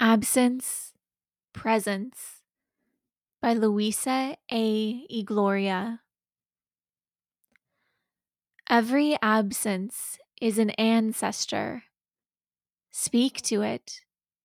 [0.00, 0.92] Absence,
[1.52, 2.42] Presence
[3.42, 5.06] by Luisa A.
[5.10, 5.98] Igloria.
[8.70, 11.82] Every absence is an ancestor.
[12.92, 14.02] Speak to it,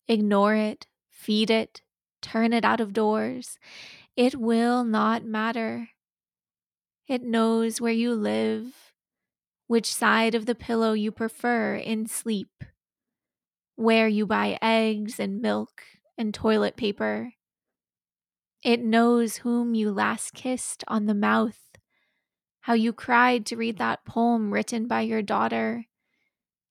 [0.07, 1.81] ignore it, feed it,
[2.23, 3.59] turn it out of doors.
[4.17, 5.89] It will not matter.
[7.07, 8.73] It knows where you live,
[9.67, 12.63] which side of the pillow you prefer in sleep,
[13.83, 15.83] where you buy eggs and milk
[16.17, 17.33] and toilet paper.
[18.63, 21.59] It knows whom you last kissed on the mouth,
[22.61, 25.85] how you cried to read that poem written by your daughter,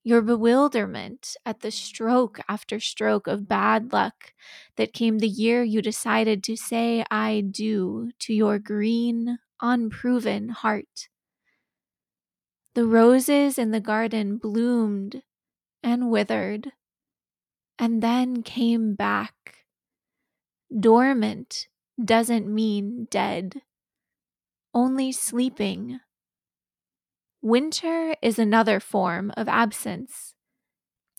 [0.03, 4.33] your bewilderment at the stroke after stroke of bad luck
[4.77, 11.09] that came the year you decided to say I do to your green, unproven heart.
[12.75, 15.23] The roses in the garden bloomed
[15.83, 16.73] and withered,
[17.79, 19.65] and then came back,
[20.79, 21.69] dormant
[22.03, 23.63] doesn't mean dead,
[24.75, 26.01] only sleeping.
[27.41, 30.35] Winter is another form of absence.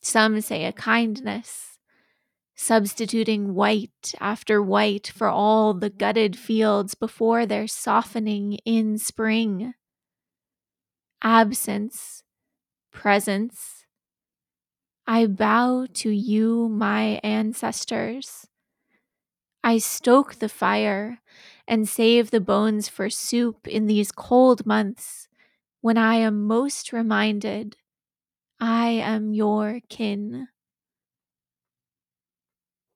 [0.00, 1.78] Some say a kindness,
[2.54, 9.74] substituting white after white for all the gutted fields before their softening in spring.
[11.22, 12.22] Absence,
[12.92, 13.73] presence.
[15.06, 18.46] I bow to you, my ancestors.
[19.64, 21.20] I stoke the fire
[21.66, 25.28] and save the bones for soup in these cold months
[25.80, 27.76] when I am most reminded
[28.60, 30.48] I am your kin.